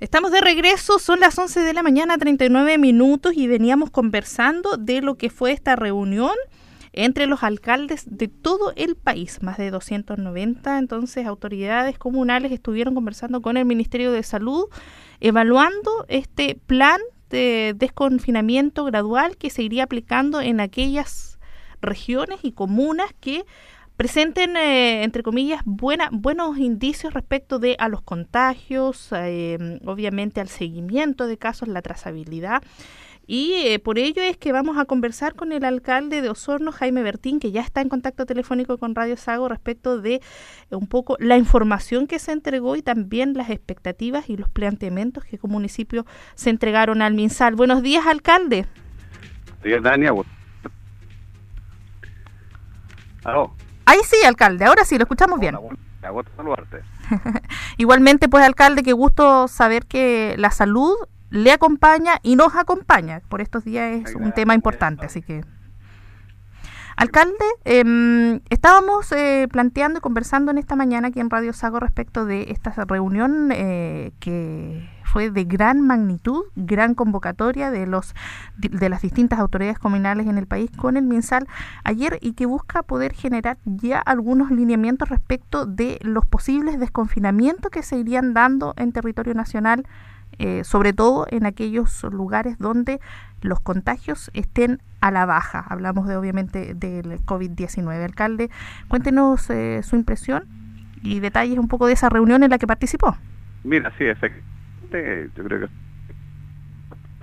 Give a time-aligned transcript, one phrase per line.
[0.00, 5.00] Estamos de regreso, son las 11 de la mañana, 39 minutos y veníamos conversando de
[5.00, 6.34] lo que fue esta reunión
[6.92, 13.40] entre los alcaldes de todo el país, más de 290 entonces autoridades comunales estuvieron conversando
[13.40, 14.66] con el Ministerio de Salud,
[15.20, 17.00] evaluando este plan
[17.30, 21.38] de desconfinamiento gradual que se iría aplicando en aquellas
[21.80, 23.44] regiones y comunas que
[24.04, 30.48] presenten, eh, entre comillas, buena, buenos indicios respecto de a los contagios, eh, obviamente al
[30.48, 32.62] seguimiento de casos, la trazabilidad.
[33.26, 37.02] Y eh, por ello es que vamos a conversar con el alcalde de Osorno, Jaime
[37.02, 40.20] Bertín, que ya está en contacto telefónico con Radio Sago respecto de
[40.68, 45.38] un poco la información que se entregó y también las expectativas y los planteamientos que
[45.38, 47.54] como municipio se entregaron al MinSal.
[47.54, 48.66] Buenos días, alcalde.
[49.62, 50.12] Días, Dania.
[53.86, 55.56] Ahí sí, alcalde, ahora sí, lo escuchamos bien.
[57.76, 60.94] Igualmente, pues, alcalde, qué gusto saber que la salud
[61.30, 63.20] le acompaña y nos acompaña.
[63.28, 65.42] Por estos días es un tema importante, así que...
[66.96, 72.24] Alcalde, em, estábamos eh, planteando y conversando en esta mañana aquí en Radio Sago respecto
[72.24, 78.16] de esta reunión eh, que fue de gran magnitud, gran convocatoria de los
[78.56, 81.46] de las distintas autoridades comunales en el país con el MinSal
[81.84, 87.84] ayer y que busca poder generar ya algunos lineamientos respecto de los posibles desconfinamientos que
[87.84, 89.86] se irían dando en territorio nacional
[90.40, 92.98] eh, sobre todo en aquellos lugares donde
[93.40, 95.60] los contagios estén a la baja.
[95.60, 98.04] Hablamos de obviamente del COVID-19.
[98.04, 98.50] Alcalde,
[98.88, 100.48] cuéntenos eh, su impresión
[101.04, 103.16] y detalles un poco de esa reunión en la que participó.
[103.62, 104.53] Mira, sí, efectivamente,
[105.34, 105.68] yo creo que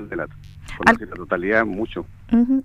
[0.09, 0.27] de la,
[1.15, 2.05] totalidad mucho.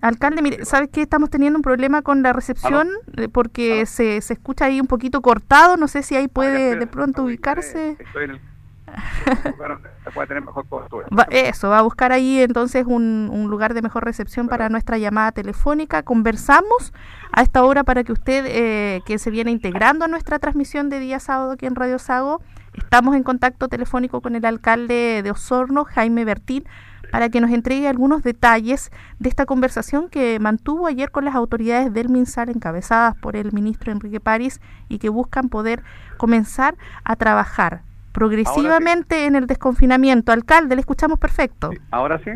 [0.00, 2.88] Alcalde, mire, ¿sabes que estamos teniendo un problema con la recepción?
[3.16, 6.86] Eh, porque se, se escucha ahí un poquito cortado, no sé si ahí puede de
[6.86, 7.96] pronto ubicarse.
[7.98, 8.40] Estoy en el
[11.30, 16.02] eso, va a buscar ahí entonces un, lugar de mejor recepción para nuestra llamada telefónica.
[16.02, 16.92] Conversamos
[17.32, 21.00] a esta hora para que usted, eh, que se viene integrando a nuestra transmisión de
[21.00, 22.40] día sábado aquí en Radio Sago,
[22.76, 26.64] estamos en contacto telefónico con el alcalde de Osorno, Jaime Bertín,
[27.10, 31.92] para que nos entregue algunos detalles de esta conversación que mantuvo ayer con las autoridades
[31.92, 35.82] del MinSal encabezadas por el ministro Enrique París y que buscan poder
[36.16, 37.82] comenzar a trabajar
[38.12, 40.32] progresivamente en el desconfinamiento.
[40.32, 41.70] Alcalde, le escuchamos perfecto.
[41.90, 42.30] ahora sí,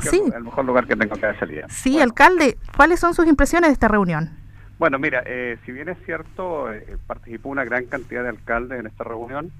[0.00, 0.22] sí.
[0.34, 1.64] el mejor lugar que tengo que salir.
[1.68, 4.30] Sí, alcalde, ¿cuáles son sus impresiones de esta reunión?
[4.78, 8.86] Bueno, mira, eh, si bien es cierto, eh, participó una gran cantidad de alcaldes en
[8.86, 9.50] esta reunión,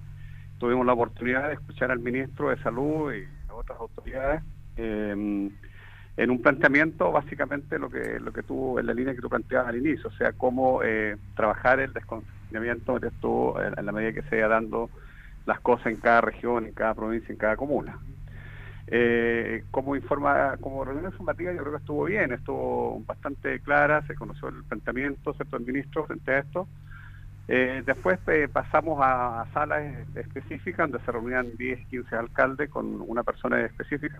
[0.58, 4.42] tuvimos la oportunidad de escuchar al ministro de Salud y a otras autoridades
[4.76, 5.50] em,
[6.16, 9.68] en un planteamiento básicamente lo que lo que tuvo en la línea que tú planteabas
[9.68, 14.22] al inicio, o sea, cómo eh, trabajar el desconfinamiento de esto en, la medida que
[14.22, 14.88] se vaya dando
[15.44, 17.98] las cosas en cada región, en cada provincia, en cada comuna.
[18.88, 24.14] Eh, como informa, como reunión informativa yo creo que estuvo bien, estuvo bastante clara, se
[24.14, 25.58] conoció el planteamiento ¿cierto?
[25.58, 26.68] del ministro frente a esto.
[27.48, 29.82] Eh, después eh, pasamos a, salas
[30.16, 34.18] específicas donde se reunían 10, 15 alcaldes con una persona específica.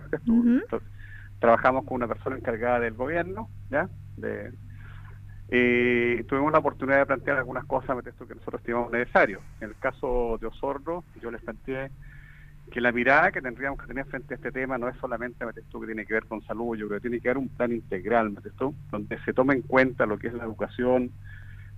[1.40, 3.88] trabajamos con una persona encargada del gobierno, ¿ya?
[4.16, 4.52] De,
[5.48, 9.40] eh, tuvimos la oportunidad de plantear algunas cosas que nosotros estimamos necesario.
[9.60, 11.90] En el caso de Osorno, yo les planteé
[12.70, 15.80] que la mirada que tendríamos que tener frente a este tema no es solamente esto
[15.80, 18.36] que tiene que ver con salud, yo creo que tiene que haber un plan integral,
[18.90, 21.12] donde se tome en cuenta lo que es la educación,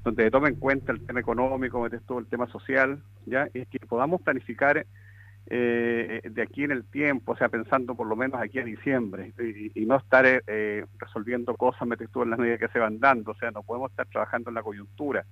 [0.09, 4.23] donde se tome en cuenta el tema económico, el tema social, ya y que podamos
[4.23, 4.87] planificar
[5.51, 9.35] eh, de aquí en el tiempo, o sea, pensando por lo menos aquí a diciembre,
[9.75, 13.51] y, no estar eh, resolviendo cosas en las medidas que se van dando, o sea,
[13.51, 15.27] no podemos estar trabajando en la coyuntura,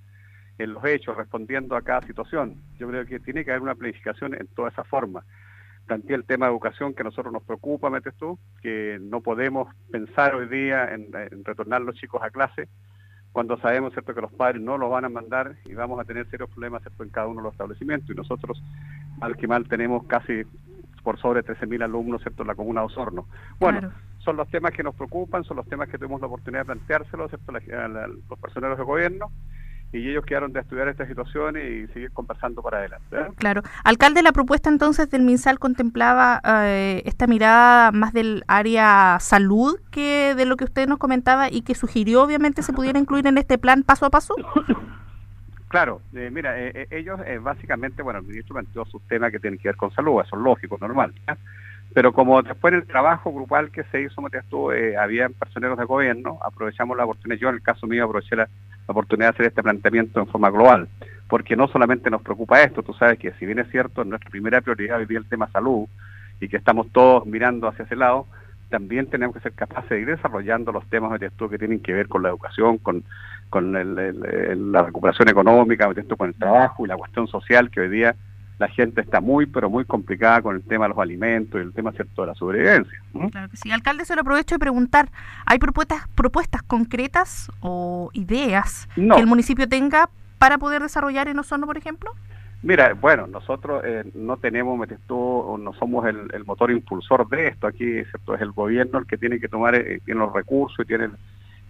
[0.59, 2.61] en los hechos, respondiendo a cada situación.
[2.77, 5.23] Yo creo que tiene que haber una planificación en toda esa forma.
[5.87, 9.73] Planteé el tema de educación que a nosotros nos preocupa, metes tú, que no podemos
[9.91, 12.67] pensar hoy día en, en retornar los chicos a clase,
[13.37, 16.27] cuando sabemos cierto que los padres no los van a mandar y vamos a tener
[16.27, 17.03] serios problemas ¿cierto?
[17.03, 18.63] en cada uno de los establecimientos y nosotros
[19.19, 20.41] mal que mal tenemos casi
[21.03, 22.41] por sobre 13.000 alumnos ¿cierto?
[22.41, 23.27] en la comuna de Osorno.
[23.59, 26.65] Bueno, son los temas que nos preocupan, son los temas que tuvimos la oportunidad de
[26.65, 27.51] planteárselos ¿cierto?
[27.51, 29.31] los personeros de gobierno
[29.93, 33.15] y ellos quedaron de estudiar esta situación y seguir conversando para adelante.
[33.15, 33.27] ¿eh?
[33.37, 33.61] Claro.
[33.83, 40.35] Alcalde, la propuesta entonces del MinSal contemplaba eh, esta mirada más del área salud que
[40.35, 43.57] de lo que usted nos comentaba y que sugirió obviamente se pudiera incluir en este
[43.57, 44.35] plan paso a paso.
[45.69, 49.75] Claro, eh, mira, ellos básicamente, bueno, el ministro planteó sus temas que tienen que ver
[49.75, 51.13] con salud, eso es lógico, normal.
[51.93, 56.95] Pero como después del trabajo grupal que se hizo, tú, había personeros de gobierno, aprovechamos
[56.95, 58.47] la oportunidad, yo en el caso mío aproveché la
[58.87, 60.87] la oportunidad de hacer este planteamiento en forma global,
[61.27, 64.61] porque no solamente nos preocupa esto, tú sabes que si bien es cierto, nuestra primera
[64.61, 65.87] prioridad hoy el tema salud,
[66.39, 68.27] y que estamos todos mirando hacia ese lado,
[68.69, 71.17] también tenemos que ser capaces de ir desarrollando los temas de
[71.49, 73.03] que tienen que ver con la educación, con,
[73.49, 75.87] con la recuperación económica,
[76.17, 78.15] con el trabajo y la cuestión social que hoy día
[78.59, 81.73] la gente está muy, pero muy complicada con el tema de los alimentos y el
[81.73, 83.01] tema, ¿cierto?, de la sobrevivencia.
[83.31, 83.71] Claro que sí.
[83.71, 85.09] Alcalde, se lo aprovecho de preguntar,
[85.45, 90.09] ¿hay propuestas, propuestas concretas o ideas que el municipio tenga
[90.39, 92.11] para poder desarrollar en Osorno, por ejemplo?
[92.63, 97.67] Mira, bueno, nosotros eh, no tenemos, no somos el, motor impulsor de esto.
[97.67, 98.33] Aquí, ¿cierto?
[98.33, 101.09] Es el gobierno el que tiene que tomar, eh, tiene los recursos y tiene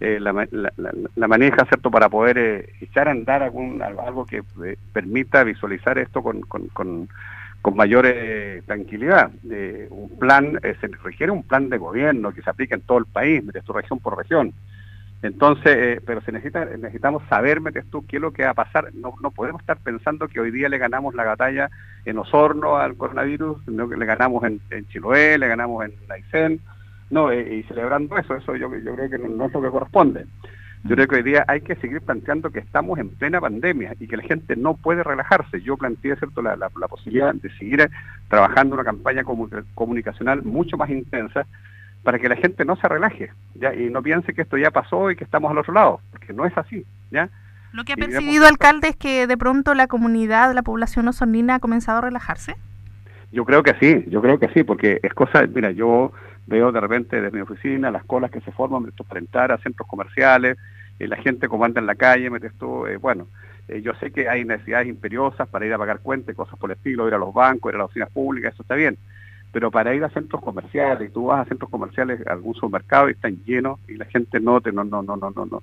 [0.00, 0.32] eh, la,
[1.16, 1.90] la, maneja, ¿cierto?
[1.90, 4.42] Para poder echar a andar algún, algo que
[4.92, 7.08] permita visualizar esto con, con, con,
[7.74, 8.06] mayor
[8.64, 9.30] tranquilidad.
[9.90, 13.46] un plan, se requiere un plan de gobierno que se aplique en todo el país,
[13.46, 14.54] de tu región por región.
[15.20, 18.54] Entonces, eh, pero se necesita, necesitamos saber, metes tú, qué es lo que va a
[18.54, 18.94] pasar.
[18.94, 21.70] No, no podemos estar pensando que hoy día le ganamos la batalla
[22.04, 26.60] en Osorno al coronavirus, no que le ganamos en, Chiloé, le ganamos en Aysén,
[27.10, 30.26] no, y celebrando eso, eso yo, yo creo que no, es lo que corresponde.
[30.84, 34.06] Yo creo que hoy día hay que seguir planteando que estamos en plena pandemia y
[34.06, 35.60] que la gente no puede relajarse.
[35.60, 36.40] Yo planteé ¿cierto?
[36.40, 37.90] La, la, la posibilidad de seguir
[38.28, 39.24] trabajando una campaña
[39.74, 41.46] comunicacional mucho más intensa
[42.04, 43.74] para que la gente no se relaje ¿ya?
[43.74, 46.44] y no piense que esto ya pasó y que estamos al otro lado, porque no
[46.44, 46.84] es así.
[47.10, 47.28] ¿ya?
[47.72, 51.58] Lo que ha percibido, alcalde, es que de pronto la comunidad, la población osonina ha
[51.58, 52.56] comenzado a relajarse.
[53.30, 56.12] Yo creo que sí, yo creo que sí, porque es cosa, mira, yo
[56.48, 59.86] veo de repente desde mi oficina las colas que se forman para entrar a centros
[59.86, 60.56] comerciales,
[60.98, 63.28] eh, la gente como anda en la calle, me eh, bueno,
[63.68, 66.76] eh, yo sé que hay necesidades imperiosas para ir a pagar cuentas, cosas por el
[66.78, 68.96] estilo, ir a los bancos, ir a las oficinas públicas, eso está bien,
[69.52, 73.12] pero para ir a centros comerciales, tú vas a centros comerciales, a algún supermercado y
[73.12, 75.62] están llenos y la gente no te, no, no, no, no, no, no.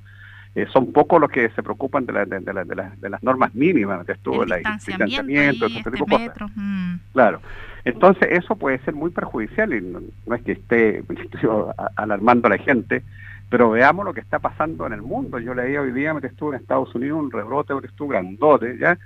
[0.55, 4.07] Eh, son pocos los que se preocupan de, la, de, de, de, las normas mínimas,
[4.07, 6.51] de esto, el distanciamiento, este tipo de cosas.
[6.55, 6.95] Mm.
[7.11, 7.41] Claro.
[7.83, 9.99] Entonces eso puede ser muy perjudicial y no,
[10.33, 11.03] es que esté
[11.97, 13.03] alarmando a la gente,
[13.49, 15.39] pero veamos lo que está pasando en el mundo.
[15.39, 18.97] Yo leí hoy día, me estuvo en Estados Unidos un rebrote, me estuvo grandote, ¿ya?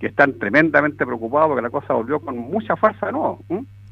[0.00, 3.42] que están tremendamente preocupados porque la cosa volvió con mucha fuerza de nuevo.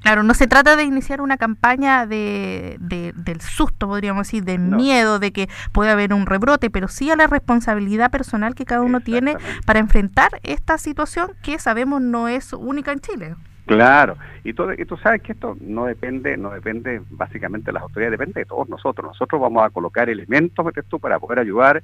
[0.04, 5.18] Claro, no se trata de iniciar una campaña de, del susto, podríamos decir, de miedo
[5.18, 9.00] de que puede haber un rebrote, pero sí a la responsabilidad personal que cada uno
[9.00, 9.34] tiene
[9.64, 13.34] para enfrentar esta situación que sabemos no es única en Chile.
[13.64, 17.84] Claro, y, todo, y tú sabes que esto no depende, no depende básicamente de las
[17.84, 19.06] autoridades, depende de todos nosotros.
[19.06, 21.82] Nosotros vamos a colocar elementos, tú, para poder ayudar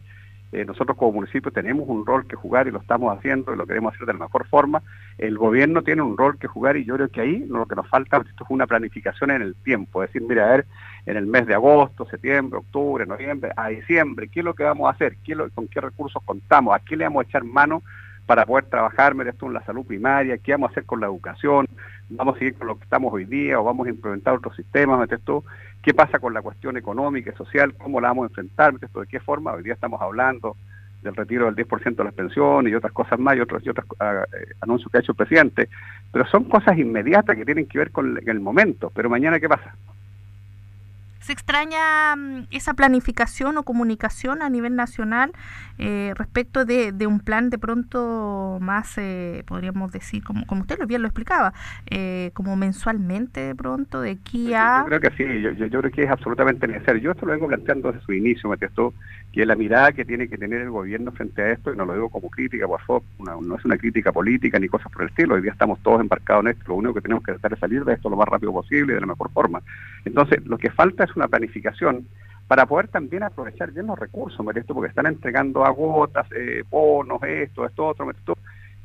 [0.52, 3.67] eh, nosotros como municipio tenemos un rol que jugar y lo estamos haciendo y lo
[3.67, 4.82] queremos hacer de la mejor forma.
[5.17, 7.88] El gobierno tiene un rol que jugar y yo creo que ahí lo que nos
[7.88, 10.02] falta es una planificación en el tiempo.
[10.02, 10.67] Es decir, mira, a ver,
[11.06, 14.88] en el mes de agosto, septiembre, octubre, noviembre, a diciembre, ¿qué es lo que vamos
[14.88, 15.17] a hacer?
[15.25, 16.75] ¿Qué ¿Con qué recursos contamos?
[16.75, 17.82] ¿A qué le vamos a echar mano
[18.26, 20.38] para poder trabajar, mira, esto en la salud primaria?
[20.38, 21.67] ¿Qué vamos a hacer con la educación?
[22.11, 25.11] ¿Vamos a seguir con lo que estamos hoy día o vamos a implementar otros sistemas?
[25.11, 25.44] Esto?
[25.82, 29.20] qué pasa con la cuestión económica y social, cómo la vamos a enfrentar, de qué
[29.20, 29.52] forma.
[29.52, 30.56] Hoy día estamos hablando
[31.02, 33.87] del retiro del 10% de las pensiones y otras cosas más y otros, y otros
[34.00, 35.69] ah, eh, anuncios que ha hecho el presidente,
[36.12, 38.93] pero son cosas inmediatas que tienen que ver con el momento.
[38.94, 39.75] Pero mañana, ¿qué pasa?
[41.21, 45.33] ¿Se extraña mm, esa planificación o comunicación a nivel nacional
[45.79, 50.87] eh, respecto de, un plan de pronto más, eh, podríamos decir, como, como usted lo
[50.87, 51.53] bien lo explicaba,
[51.91, 54.81] eh, como mensualmente de pronto, de aquí a...
[54.81, 57.00] Yo creo que sí, yo, yo, creo que es absolutamente necesario.
[57.00, 58.93] Yo esto lo vengo planteando desde su inicio, me testó
[59.33, 61.95] que la mirada que tiene que tener el gobierno frente a esto, y no lo
[61.95, 65.35] digo como crítica, por favor, no es una crítica política ni cosas por el estilo,
[65.35, 67.85] hoy día estamos todos embarcados en esto, lo único que tenemos que tratar es salir
[67.85, 69.62] de esto lo más rápido posible y de la mejor forma.
[70.05, 72.07] Entonces, lo que falta es una planificación
[72.47, 77.64] para poder también aprovechar bien los recursos, esto porque están entregando agotas, eh, bonos, esto,
[77.64, 78.37] esto, otro, esto,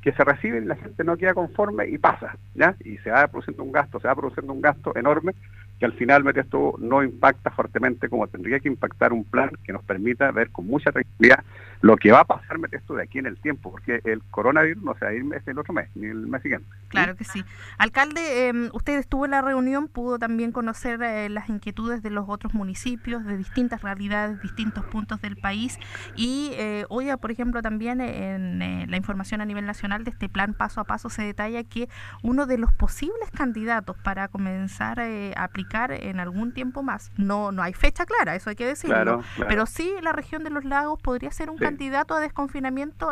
[0.01, 2.75] que se reciben y la gente no queda conforme y pasa, ¿ya?
[2.81, 5.33] Y se va produciendo un gasto, se va produciendo un gasto enorme
[5.79, 9.83] que al final esto no impacta fuertemente como tendría que impactar un plan que nos
[9.83, 11.43] permita ver con mucha tranquilidad
[11.81, 14.95] lo que va a pasar esto de aquí en el tiempo, porque el coronavirus no
[14.97, 16.67] se va a ir el otro mes, ni el mes siguiente.
[16.87, 17.43] Claro que sí.
[17.77, 22.25] Alcalde, em, usted estuvo en la reunión, pudo también conocer eh, las inquietudes de los
[22.27, 25.77] otros municipios, de distintas realidades, distintos puntos del país,
[26.15, 30.29] y eh, hoy, por ejemplo, también en eh, la información a nivel nacional de este
[30.29, 31.87] plan paso a paso se detalla que
[32.23, 37.61] uno de los posibles candidatos para comenzar a aplicar en algún tiempo más, no, no
[37.61, 41.31] hay fecha clara, eso hay que decirlo, pero sí la región de los lagos podría
[41.31, 43.11] ser un candidato candidato a desconfinamiento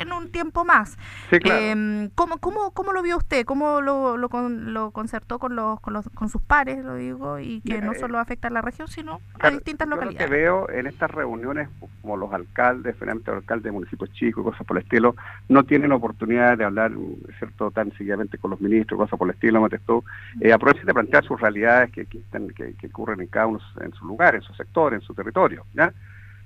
[0.00, 0.96] en un tiempo más.
[1.30, 1.60] Sí, claro.
[1.60, 3.44] Em, ¿cómo, cómo, ¿Cómo lo vio usted?
[3.44, 7.60] ¿Cómo lo, lo, lo concertó con, los, con, los, con sus pares, lo digo, y
[7.60, 10.28] que no eh, solo afecta a la región, sino a distintas localidades?
[10.28, 11.68] Lo que veo en estas reuniones,
[12.00, 15.16] como los alcaldes, finalmente los alcaldes de municipios chicos y cosas por el estilo,
[15.48, 16.92] no tienen oportunidad de hablar,
[17.38, 19.68] ¿cierto?, tan seguidamente con los ministros, cosas por el estilo, me.
[20.40, 24.04] Eh, aprovechen de plantear sus realidades que, que, que, ocurren en cada uno en su
[24.04, 25.92] lugar, en su sector, en su territorio, ¿ya?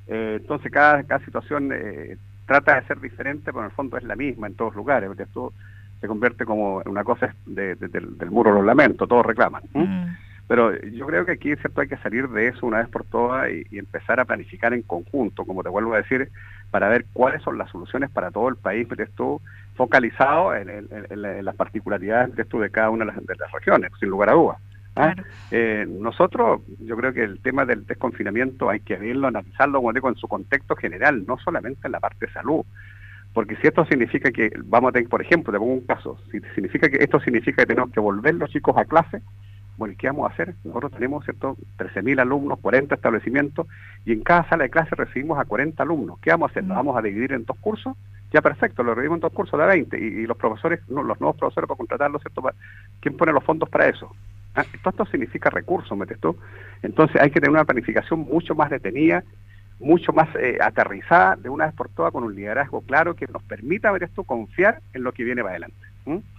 [0.07, 4.05] Eh, entonces cada, cada situación eh, trata de ser diferente, pero en el fondo es
[4.05, 5.52] la misma en todos lugares, porque esto
[6.00, 9.62] se convierte como en una cosa de, del, muro de los lamentos, todos reclaman.
[9.73, 10.07] Mm.
[10.47, 13.50] Pero yo creo que aquí cierto hay que salir de eso una vez por todas
[13.50, 16.31] y, empezar a planificar en conjunto, como te vuelvo a decir,
[16.71, 19.43] para ver cuáles son las soluciones para todo el país, pero esto
[19.75, 20.88] focalizado en,
[21.45, 24.33] las particularidades de, esto de cada una de las, de las regiones, sin lugar a
[24.33, 24.59] dudas.
[24.99, 25.14] ¿Ah?
[25.50, 30.09] Eh, nosotros, yo creo que el tema del desconfinamiento hay que verlo, analizarlo como digo,
[30.09, 32.64] en su contexto general, no solamente en la parte de salud.
[33.33, 36.40] Porque si esto significa que vamos a tener, por ejemplo, te pongo un caso, si
[36.55, 39.23] significa que esto significa que tenemos que volver los chicos a clase,
[39.78, 40.57] bueno, ¿qué vamos a hacer?
[40.64, 43.69] Nosotros tenemos, ¿cierto?, 13.000 alumnos, 40 establecimientos,
[44.05, 46.19] y en cada sala de clase recibimos a 40 alumnos.
[46.21, 46.64] ¿Qué vamos a hacer?
[46.64, 46.78] ¿Nos mm.
[46.78, 47.97] vamos a dividir en dos cursos?
[48.33, 51.69] Ya perfecto, lo dividimos en dos cursos de 20, y, los profesores, los nuevos profesores
[51.69, 52.43] para contratarlos, ¿cierto?
[53.00, 54.11] ¿Quién pone los fondos para eso?
[54.59, 56.37] Ah, todo esto significa recursos, ¿metes tú?
[56.83, 59.23] Entonces hay que tener una planificación mucho más detenida,
[59.79, 63.43] mucho más eh, aterrizada, de una vez por todas, con un liderazgo claro que nos
[63.45, 65.77] permita, ver esto, confiar en lo que viene para adelante.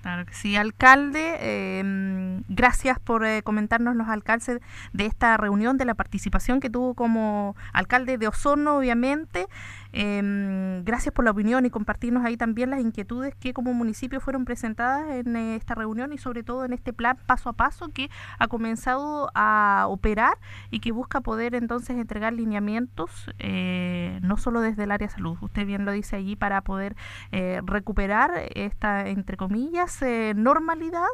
[0.01, 1.37] Claro que sí, alcalde.
[1.39, 4.59] Eh, gracias por eh, comentarnos los alcaldes
[4.93, 9.47] de esta reunión, de la participación que tuvo como alcalde de Osorno, obviamente.
[9.91, 14.45] Eh, gracias por la opinión y compartirnos ahí también las inquietudes que como municipio fueron
[14.45, 18.09] presentadas en eh, esta reunión y sobre todo en este plan paso a paso que
[18.37, 20.37] ha comenzado a operar
[20.71, 25.37] y que busca poder entonces entregar lineamientos eh, no solo desde el área de salud,
[25.41, 26.95] usted bien lo dice allí, para poder
[27.31, 30.03] eh, recuperar esta, entre comillas,
[30.35, 31.07] normalidad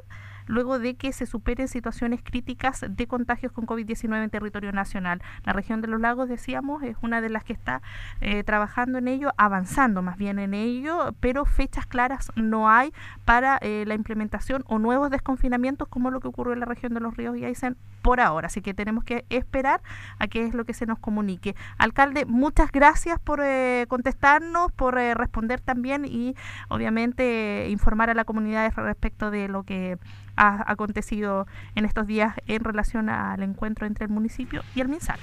[0.48, 5.22] luego de que se superen situaciones críticas de contagios con COVID-19 en territorio nacional.
[5.44, 7.82] La región de los lagos, decíamos, es una de las que está
[8.22, 12.94] eh, trabajando en ello, avanzando más bien en ello, pero fechas claras no hay
[13.26, 17.00] para eh, la implementación o nuevos desconfinamientos como lo que ocurrió en la región de
[17.00, 18.48] los ríos y Aysén por ahora.
[18.48, 19.82] Así que tenemos que esperar
[20.20, 21.56] a qué es lo que se nos comunique.
[21.78, 26.36] Alcalde, muchas gracias por eh, contestarnos, por responder también y
[26.70, 29.98] obviamente informar a la comunidad respecto de lo que
[30.36, 35.20] ha acontecido en estos días en relación al encuentro entre el municipio y el MinSal.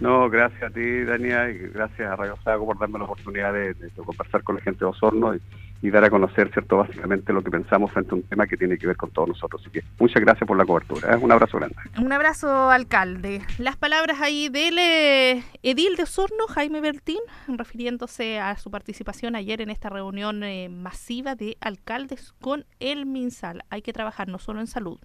[0.00, 4.42] No, gracias a ti, Dania, y gracias a Radio por darme la oportunidad de, conversar
[4.42, 5.40] con la gente de Osorno y,
[5.90, 8.86] dar a conocer, ¿cierto?, básicamente lo que pensamos frente a un tema que tiene que
[8.86, 9.60] ver con todos nosotros.
[9.62, 11.14] Así que muchas gracias por la cobertura.
[11.14, 11.16] ¿eh?
[11.16, 11.76] Un abrazo grande.
[11.98, 13.42] Un abrazo, alcalde.
[13.58, 19.60] Las palabras ahí del eh, edil de Osorno, Jaime Bertín, refiriéndose a su participación ayer
[19.60, 23.62] en esta reunión eh, masiva de alcaldes con el MinSal.
[23.70, 24.98] Hay que trabajar no solo en salud,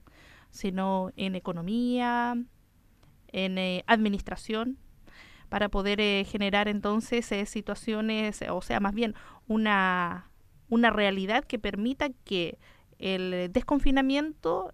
[0.49, 2.37] sino en economía,
[3.31, 4.77] en eh, administración
[5.49, 9.15] para poder generar entonces situaciones, o sea, más bien
[9.47, 10.28] una,
[10.69, 12.57] una realidad que permita que
[12.97, 14.73] el desconfinamiento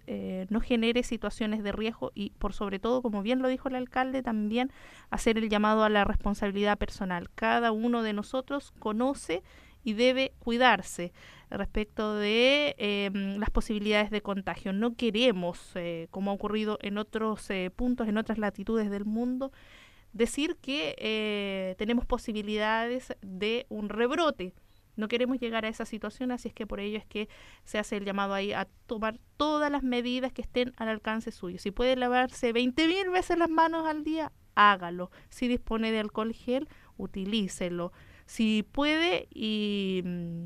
[0.50, 4.24] no genere situaciones de riesgo y por sobre todo, como bien lo dijo el alcalde,
[4.24, 4.72] también
[5.12, 7.30] hacer el llamado a la responsabilidad personal.
[7.36, 9.44] Cada uno de nosotros conoce
[9.86, 11.14] y debe cuidarse
[11.50, 14.74] respecto de em, las posibilidades de contagio.
[14.74, 19.52] No queremos, eh, como ha ocurrido en otros eh, puntos, en otras latitudes del mundo,
[20.12, 24.54] decir que eh, tenemos posibilidades de un rebrote.
[24.96, 27.28] No queremos llegar a esa situación, así es que por ello es que
[27.64, 31.60] se hace el llamado ahí a tomar todas las medidas que estén al alcance suyo.
[31.60, 35.12] Si puede lavarse 20.000 veces las manos al día, hágalo.
[35.30, 37.92] Si dispone de alcohol gel, utilícelo.
[38.26, 40.46] Si puede y mm,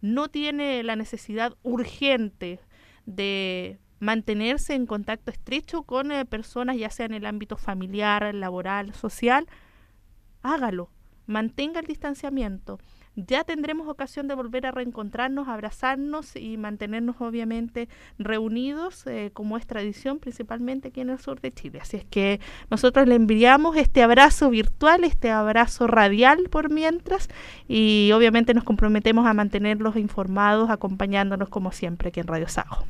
[0.00, 2.60] no tiene la necesidad urgente
[3.06, 8.94] de mantenerse en contacto estrecho con eh, personas, ya sea en el ámbito familiar, laboral,
[8.94, 9.46] social,
[10.42, 10.90] hágalo,
[11.26, 12.78] mantenga el distanciamiento
[13.16, 17.88] ya tendremos ocasión de volver a reencontrarnos, abrazarnos y mantenernos obviamente
[18.18, 21.80] reunidos, eh, como es tradición, principalmente aquí en el sur de Chile.
[21.80, 22.40] Así es que
[22.70, 27.28] nosotros le enviamos este abrazo virtual, este abrazo radial por mientras,
[27.68, 32.84] y obviamente nos comprometemos a mantenerlos informados, acompañándonos como siempre aquí en Radio Sago.